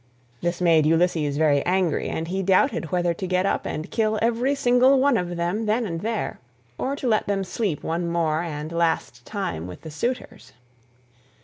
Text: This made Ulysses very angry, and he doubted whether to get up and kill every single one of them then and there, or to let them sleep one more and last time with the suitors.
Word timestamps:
This 0.41 0.59
made 0.61 0.87
Ulysses 0.87 1.37
very 1.37 1.61
angry, 1.63 2.09
and 2.09 2.27
he 2.27 2.41
doubted 2.41 2.85
whether 2.91 3.13
to 3.13 3.27
get 3.27 3.45
up 3.45 3.67
and 3.67 3.91
kill 3.91 4.17
every 4.19 4.55
single 4.55 4.99
one 4.99 5.15
of 5.15 5.35
them 5.37 5.67
then 5.67 5.85
and 5.85 6.01
there, 6.01 6.39
or 6.79 6.95
to 6.95 7.07
let 7.07 7.27
them 7.27 7.43
sleep 7.43 7.83
one 7.83 8.07
more 8.07 8.41
and 8.41 8.71
last 8.71 9.23
time 9.27 9.67
with 9.67 9.81
the 9.81 9.91
suitors. 9.91 10.53